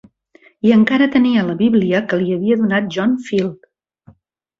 I 0.67 0.71
encara 0.75 1.07
tenia 1.15 1.43
la 1.49 1.55
Bíblia 1.59 2.01
que 2.13 2.19
li 2.21 2.33
havia 2.37 2.57
donat 2.63 2.89
John 2.97 3.13
Field. 3.29 3.69